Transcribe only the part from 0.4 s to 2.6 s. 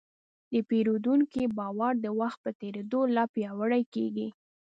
د پیرودونکي باور د وخت په